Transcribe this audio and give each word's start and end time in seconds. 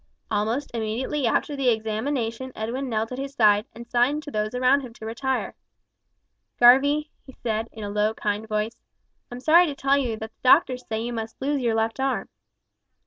Almost 0.31 0.71
immediately 0.73 1.27
after 1.27 1.55
the 1.55 1.69
examination 1.69 2.51
Edwin 2.55 2.89
knelt 2.89 3.11
at 3.11 3.19
his 3.19 3.35
side, 3.35 3.67
and 3.71 3.85
signed 3.87 4.23
to 4.23 4.31
those 4.31 4.55
around 4.55 4.81
him 4.81 4.93
to 4.93 5.05
retire. 5.05 5.53
"Garvie," 6.59 7.11
he 7.23 7.33
said, 7.43 7.69
in 7.71 7.83
a 7.83 7.89
low 7.91 8.15
kind 8.15 8.47
voice, 8.47 8.81
"I'm 9.29 9.39
sorry 9.41 9.67
to 9.67 9.75
tell 9.75 9.99
you 9.99 10.17
that 10.17 10.31
the 10.31 10.41
doctors 10.41 10.87
say 10.87 10.99
you 11.03 11.13
must 11.13 11.39
lose 11.39 11.61
your 11.61 11.75
left 11.75 11.99
arm." 11.99 12.29